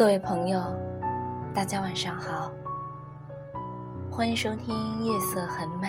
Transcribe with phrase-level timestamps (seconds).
[0.00, 0.58] 各位朋友，
[1.54, 2.50] 大家晚上好，
[4.10, 5.88] 欢迎收听《夜色很美》，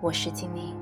[0.00, 0.74] 我是精灵。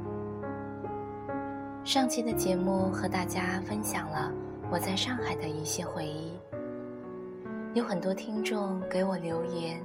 [1.85, 4.33] 上期的节目和大家分享了
[4.71, 6.33] 我在上海的一些回忆，
[7.75, 9.79] 有很多听众给我留言，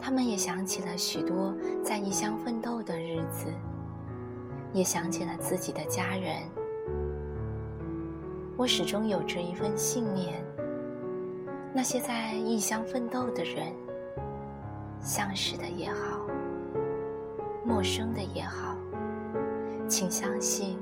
[0.00, 1.52] 他们也想起了许多
[1.82, 3.48] 在异乡奋斗的日子，
[4.72, 6.36] 也想起了自己的家人。
[8.56, 10.40] 我始终有着一份信念。
[11.76, 13.74] 那些在异乡奋斗的人，
[15.00, 16.20] 相识的也好，
[17.64, 18.76] 陌生的也好，
[19.88, 20.78] 请相信，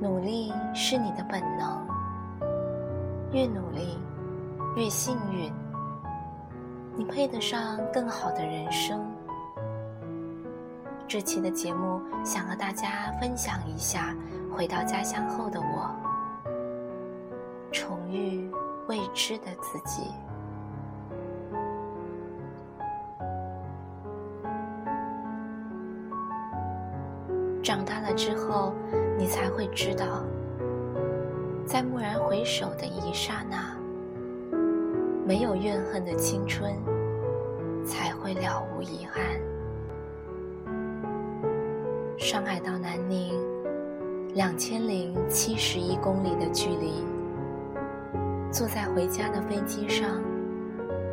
[0.00, 1.86] 努力是你的本能，
[3.32, 3.98] 越努力
[4.76, 5.52] 越幸运，
[6.96, 9.04] 你配得上更好的人生。
[11.06, 14.16] 这期的节目想和大家分享一下
[14.50, 15.94] 回到家乡后的我，
[18.86, 20.02] 未知的自己，
[27.62, 28.74] 长大了之后，
[29.16, 30.22] 你才会知道，
[31.64, 33.74] 在蓦然回首的一刹那，
[35.26, 36.74] 没有怨恨的青春，
[37.86, 39.24] 才会了无遗憾。
[42.18, 43.34] 上海到南宁，
[44.34, 47.13] 两千零七十一公里的距离。
[48.54, 50.22] 坐在回家的飞机上，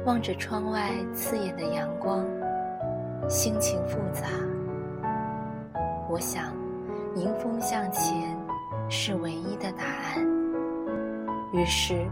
[0.05, 2.23] 望着窗外刺眼的阳光，
[3.27, 4.27] 心情复杂。
[6.07, 6.53] 我想，
[7.15, 8.37] 迎风向前
[8.87, 10.23] 是唯一的答案。
[11.51, 12.05] 于是，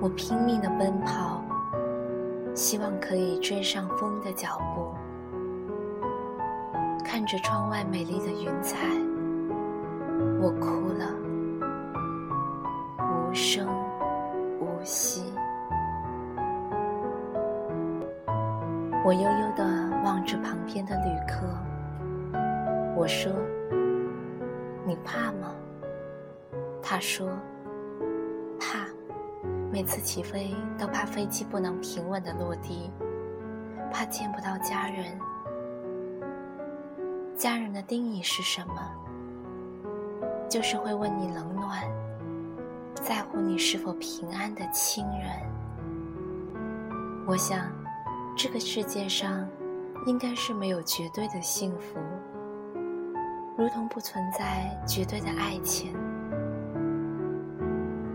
[0.00, 1.44] 我拼命的奔跑，
[2.54, 4.94] 希望可以追上风的脚步。
[7.04, 8.78] 看着窗外美丽的云彩，
[10.40, 11.14] 我哭了，
[19.04, 19.64] 我悠悠地
[20.04, 21.46] 望着旁边的旅客。
[22.94, 23.32] 我说
[24.86, 25.52] ：“你怕吗？”
[26.80, 27.28] 他说
[28.60, 28.86] ：“怕，
[29.72, 32.92] 每次起飞都怕飞机不能平稳地落地，
[33.92, 35.18] 怕见不到家人。
[37.36, 38.74] 家人的定义是什么？
[40.48, 41.82] 就是会问你冷暖。”
[42.94, 45.26] 在乎你是否平安的亲人，
[47.26, 47.58] 我想，
[48.36, 49.48] 这个世界上
[50.06, 51.98] 应该是没有绝对的幸福，
[53.56, 55.94] 如同不存在绝对的爱情。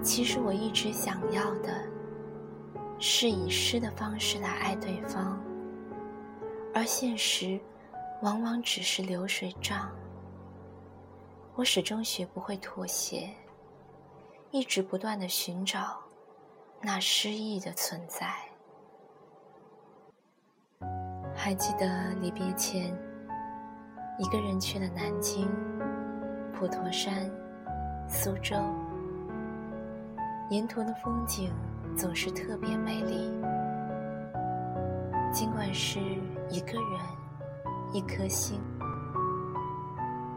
[0.01, 1.83] 其实我一直想要的，
[2.99, 5.39] 是以诗的方式来爱对方，
[6.73, 7.59] 而现实
[8.21, 9.89] 往往只是流水账。
[11.55, 13.29] 我始终学不会妥协。
[14.51, 15.99] 一直不断的寻找
[16.81, 18.33] 那失意的存在。
[21.47, 21.87] 还记得
[22.19, 22.93] 离别前，
[24.17, 25.47] 一个人去了南京、
[26.51, 27.13] 普陀山、
[28.05, 28.57] 苏州，
[30.49, 31.49] 沿途的风景
[31.95, 33.31] 总是特别美丽。
[35.31, 36.01] 尽管是
[36.49, 36.99] 一个人，
[37.93, 38.59] 一颗心，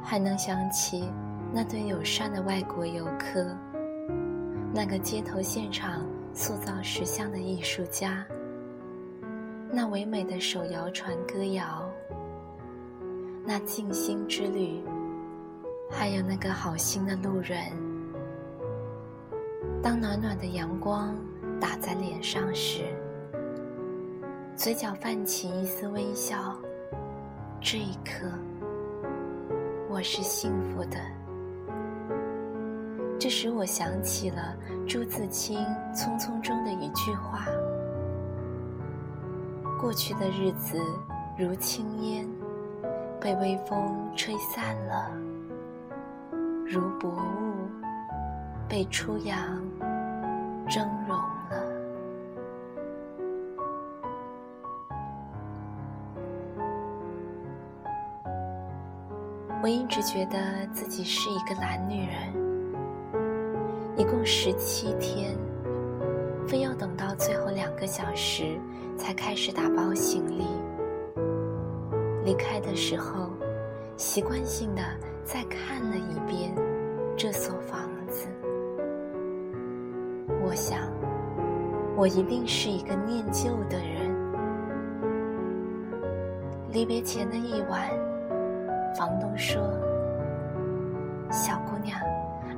[0.05, 1.11] 还能想起
[1.53, 3.45] 那对友善的外国游客。
[4.73, 8.25] 那个街头现场塑造石像的艺术家，
[9.73, 11.89] 那唯美的手摇船歌谣，
[13.45, 14.83] 那静心之旅，
[15.89, 17.59] 还有那个好心的路人。
[19.81, 21.17] 当暖暖的阳光
[21.61, 22.83] 打在脸上时，
[24.57, 26.57] 嘴角泛起一丝微笑，
[27.61, 28.27] 这一刻，
[29.89, 30.99] 我是幸福的。
[33.21, 34.57] 这使我想起了
[34.89, 35.61] 朱自清
[35.95, 37.47] 《匆匆》中的一句话
[39.81, 40.79] ：“过去的日子
[41.39, 42.29] 如轻烟，
[43.19, 45.11] 被微风吹散了；
[46.67, 47.55] 如薄雾，
[48.69, 49.59] 被初阳
[50.69, 51.65] 蒸融了。”
[59.63, 62.35] 我一直觉得自己是一个懒女人。
[63.97, 65.35] 一共十七天，
[66.51, 68.59] 非要等到最后两个小时
[68.99, 70.45] 才开始打包行李。
[72.25, 73.31] 离开的时候，
[73.97, 74.83] 习惯性的
[75.23, 76.53] 再看了一遍
[77.17, 78.27] 这所房子。
[80.43, 80.81] 我想，
[81.97, 84.11] 我一定是一个念旧的人。
[86.73, 87.89] 离别前的一晚，
[88.99, 89.63] 房东说
[91.31, 91.97] ：“小姑娘。”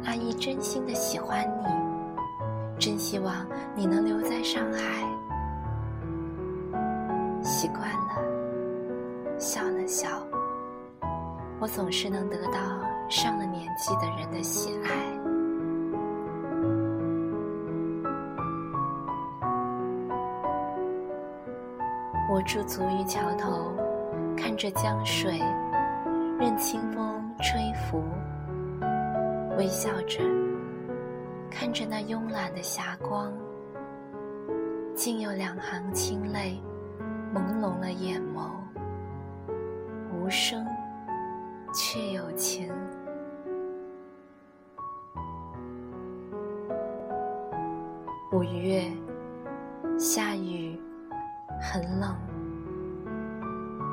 [0.06, 1.66] 阿姨真心的喜欢你，
[2.82, 3.46] 真希望
[3.76, 5.06] 你能留在上海。
[7.40, 10.08] 习惯了，笑了笑，
[11.60, 12.58] 我总是能得到
[13.08, 14.90] 上了年纪的人的喜爱。
[22.28, 23.72] 我驻足于桥头，
[24.36, 25.40] 看着江水，
[26.36, 28.02] 任清风吹拂，
[29.56, 30.18] 微笑着
[31.54, 33.32] 看着那慵懒的霞光，
[34.96, 36.60] 竟有两行清泪
[37.32, 38.50] 朦胧了眼眸，
[40.10, 40.66] 无声
[41.74, 42.72] 却有情。
[48.32, 48.90] 五月，
[49.98, 50.80] 下雨。
[51.60, 52.16] 很冷，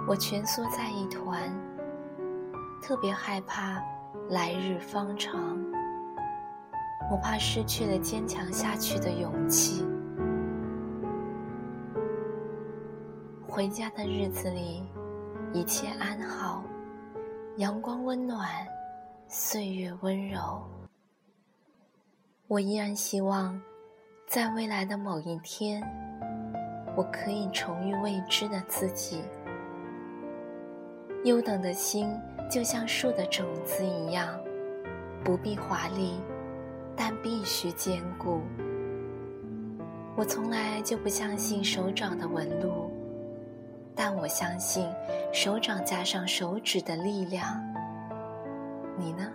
[0.08, 1.40] 我蜷缩在一团，
[2.82, 3.80] 特别害怕
[4.28, 5.69] 来日方长。
[7.12, 9.86] 我怕失去了坚强下去的勇气。
[13.48, 14.84] 回家的日子里，
[15.52, 16.64] 一切安好，
[17.58, 18.48] 阳光温暖，
[19.28, 20.64] 岁月温柔。
[22.48, 23.60] 我依然希望，
[24.28, 25.84] 在未来的某一天。
[26.96, 29.24] 我可以重遇未知的自己，
[31.24, 32.10] 优等的心
[32.50, 34.38] 就像树的种子一样，
[35.24, 36.20] 不必华丽，
[37.02, 38.42] 但必须坚固。
[40.18, 42.92] 我从来就不相信手掌的纹路，
[43.96, 44.86] 但我相信
[45.32, 47.58] 手掌加上手指的力量。
[48.98, 49.32] 你呢？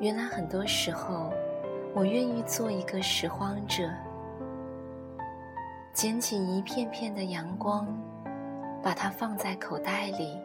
[0.00, 1.32] 原来很多时候，
[1.94, 3.88] 我愿意做一个拾荒者，
[5.92, 7.86] 捡起一片片的阳光，
[8.82, 10.36] 把它放在口袋里，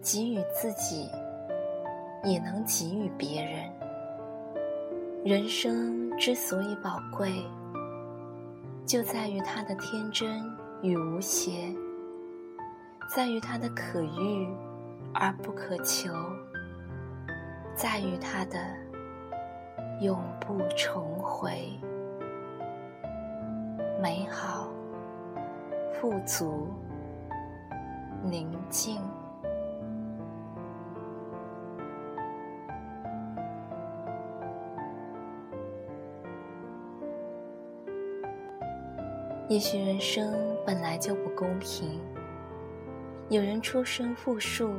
[0.00, 1.10] 给予自己，
[2.24, 3.70] 也能给予别人。
[5.24, 7.44] 人生之所以宝贵，
[8.86, 10.42] 就在于它的天真
[10.80, 11.74] 与无邪，
[13.14, 14.48] 在于它的可遇
[15.12, 16.12] 而不可求。
[17.74, 18.58] 在于它的
[20.00, 21.70] 永不重回，
[24.02, 24.68] 美好、
[25.92, 26.68] 富足、
[28.24, 29.00] 宁静。
[39.48, 40.34] 也许人生
[40.66, 41.98] 本来就不公平，
[43.30, 44.70] 有人出身富庶。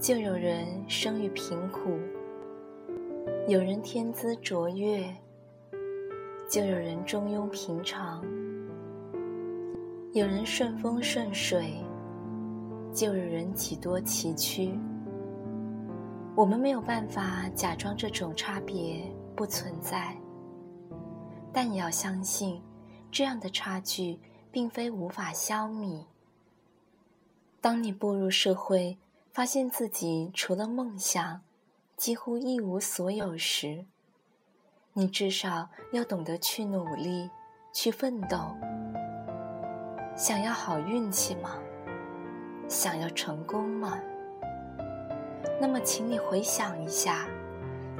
[0.00, 1.98] 就有人生于贫苦，
[3.48, 5.02] 有人天资卓越，
[6.46, 8.20] 就有人中庸平常；
[10.12, 11.78] 有人顺风顺水，
[12.92, 14.78] 就有人几多崎岖。
[16.36, 20.14] 我们没有办法假装这种差别不存在，
[21.50, 22.60] 但也要相信，
[23.14, 24.18] 这样的差距
[24.50, 26.04] 并非无法消弭。
[27.60, 28.98] 当你步入社会，
[29.32, 31.40] 发现自己除了梦想，
[31.96, 33.84] 几乎一无所有时，
[34.94, 37.30] 你至少要懂得去努力，
[37.72, 38.36] 去奋斗。
[40.16, 41.56] 想要好运气吗？
[42.68, 43.96] 想要成功吗？
[45.60, 47.28] 那么，请你回想一下，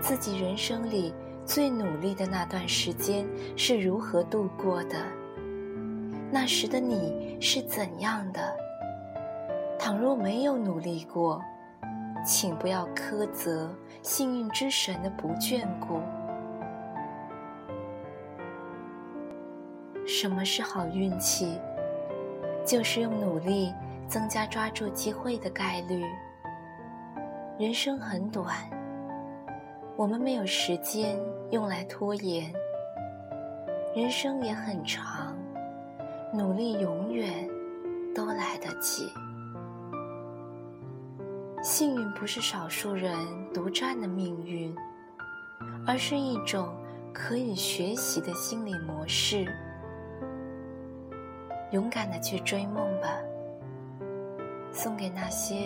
[0.03, 1.15] 自己人生里
[1.47, 4.97] 最努力的那段时间是如何度过的？
[6.31, 8.41] 那时的你是怎样的？
[9.79, 11.43] 倘若没有努力过，
[12.25, 13.71] 请不要苛责
[14.03, 16.01] 幸运之神的不眷顾。
[20.07, 21.61] 什么是好运气？
[22.65, 23.75] 就是用努力
[24.09, 26.03] 增加抓住机会的概率。
[27.59, 28.57] 人生很短，
[29.97, 31.17] 我们没有时间
[31.51, 32.53] 用来拖延；
[33.95, 35.37] 人生也很长，
[36.33, 37.49] 努力永远
[38.15, 39.09] 都来得及。
[41.63, 43.17] 幸运不是少数人
[43.53, 44.75] 独占的命运，
[45.87, 46.75] 而是一种
[47.13, 49.47] 可以学习的心理模式。
[51.71, 53.17] 勇敢的去追梦吧，
[54.73, 55.57] 送给那些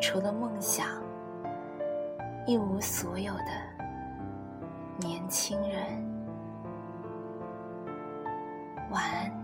[0.00, 0.86] 除了梦想
[2.46, 3.73] 一无所有的
[4.98, 5.78] 年轻人。
[8.90, 9.43] 晚安。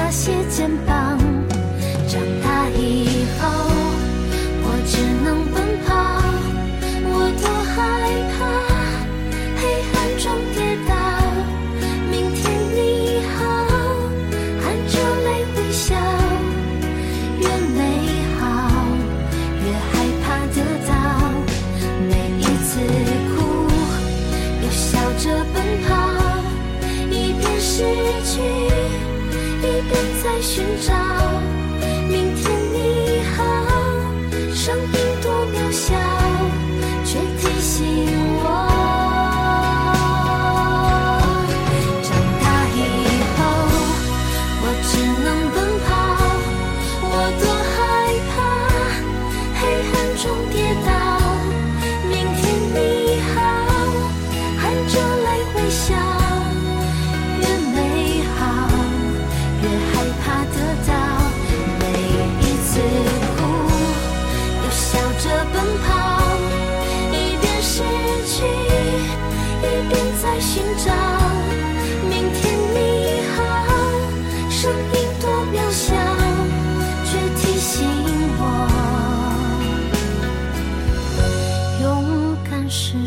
[0.61, 1.10] 肩膀。
[30.41, 31.60] 寻找。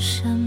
[0.04, 0.43] 什么？